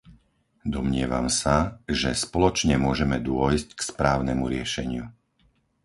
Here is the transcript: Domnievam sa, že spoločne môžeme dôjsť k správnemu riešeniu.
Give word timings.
Domnievam 0.75 1.27
sa, 1.41 1.55
že 1.97 2.17
spoločne 2.25 2.73
môžeme 2.85 3.17
dôjsť 3.29 3.67
k 3.77 3.81
správnemu 3.89 4.43
riešeniu. 4.53 5.05